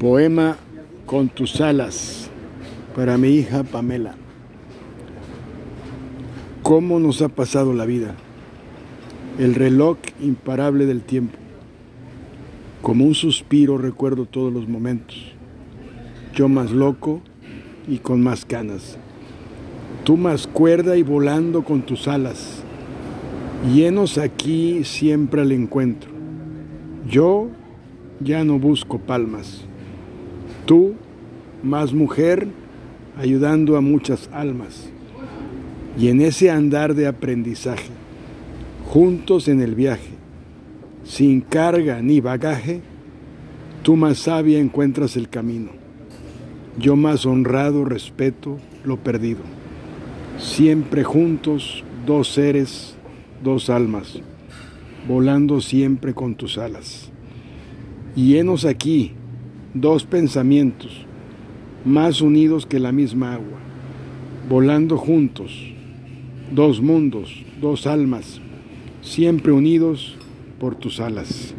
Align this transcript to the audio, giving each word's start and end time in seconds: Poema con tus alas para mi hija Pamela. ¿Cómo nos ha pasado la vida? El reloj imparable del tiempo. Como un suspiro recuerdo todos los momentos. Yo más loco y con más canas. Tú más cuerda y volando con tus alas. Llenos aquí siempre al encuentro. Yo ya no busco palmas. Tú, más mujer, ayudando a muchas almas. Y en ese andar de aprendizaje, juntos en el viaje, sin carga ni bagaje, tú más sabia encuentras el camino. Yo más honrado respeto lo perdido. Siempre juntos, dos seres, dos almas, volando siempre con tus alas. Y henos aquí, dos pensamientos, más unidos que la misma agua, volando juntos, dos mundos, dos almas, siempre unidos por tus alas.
Poema 0.00 0.56
con 1.06 1.28
tus 1.28 1.60
alas 1.60 2.30
para 2.94 3.18
mi 3.18 3.28
hija 3.28 3.62
Pamela. 3.64 4.14
¿Cómo 6.62 7.00
nos 7.00 7.22
ha 7.22 7.28
pasado 7.28 7.72
la 7.72 7.86
vida? 7.86 8.14
El 9.38 9.54
reloj 9.54 9.98
imparable 10.20 10.86
del 10.86 11.02
tiempo. 11.02 11.38
Como 12.82 13.04
un 13.04 13.14
suspiro 13.14 13.78
recuerdo 13.78 14.26
todos 14.26 14.52
los 14.52 14.68
momentos. 14.68 15.32
Yo 16.34 16.48
más 16.48 16.70
loco 16.70 17.20
y 17.86 17.98
con 17.98 18.22
más 18.22 18.44
canas. 18.44 18.98
Tú 20.04 20.16
más 20.16 20.46
cuerda 20.46 20.96
y 20.96 21.02
volando 21.02 21.62
con 21.62 21.82
tus 21.82 22.08
alas. 22.08 22.62
Llenos 23.72 24.18
aquí 24.18 24.82
siempre 24.84 25.42
al 25.42 25.52
encuentro. 25.52 26.10
Yo 27.08 27.48
ya 28.24 28.44
no 28.44 28.58
busco 28.58 28.98
palmas. 28.98 29.62
Tú, 30.66 30.94
más 31.62 31.92
mujer, 31.92 32.48
ayudando 33.18 33.76
a 33.76 33.80
muchas 33.80 34.28
almas. 34.32 34.88
Y 35.98 36.08
en 36.08 36.20
ese 36.20 36.50
andar 36.50 36.94
de 36.94 37.06
aprendizaje, 37.06 37.90
juntos 38.86 39.48
en 39.48 39.60
el 39.60 39.74
viaje, 39.74 40.10
sin 41.04 41.40
carga 41.40 42.00
ni 42.00 42.20
bagaje, 42.20 42.80
tú 43.82 43.96
más 43.96 44.18
sabia 44.18 44.58
encuentras 44.58 45.16
el 45.16 45.28
camino. 45.28 45.70
Yo 46.78 46.96
más 46.96 47.26
honrado 47.26 47.84
respeto 47.84 48.58
lo 48.84 48.96
perdido. 48.96 49.40
Siempre 50.38 51.04
juntos, 51.04 51.84
dos 52.06 52.28
seres, 52.28 52.94
dos 53.44 53.68
almas, 53.68 54.20
volando 55.06 55.60
siempre 55.60 56.14
con 56.14 56.34
tus 56.34 56.56
alas. 56.56 57.10
Y 58.14 58.36
henos 58.36 58.64
aquí, 58.66 59.12
dos 59.72 60.04
pensamientos, 60.04 61.06
más 61.84 62.20
unidos 62.20 62.66
que 62.66 62.78
la 62.78 62.92
misma 62.92 63.34
agua, 63.34 63.58
volando 64.48 64.98
juntos, 64.98 65.72
dos 66.50 66.82
mundos, 66.82 67.42
dos 67.60 67.86
almas, 67.86 68.40
siempre 69.00 69.52
unidos 69.52 70.16
por 70.60 70.74
tus 70.74 71.00
alas. 71.00 71.54